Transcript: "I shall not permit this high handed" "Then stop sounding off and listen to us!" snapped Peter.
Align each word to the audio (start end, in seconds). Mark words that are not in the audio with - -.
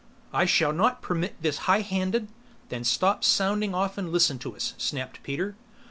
"I 0.33 0.45
shall 0.45 0.73
not 0.73 1.03
permit 1.03 1.39
this 1.43 1.59
high 1.69 1.81
handed" 1.81 2.27
"Then 2.69 2.83
stop 2.83 3.23
sounding 3.23 3.75
off 3.75 3.99
and 3.99 4.11
listen 4.11 4.39
to 4.39 4.55
us!" 4.55 4.73
snapped 4.79 5.21
Peter. 5.21 5.55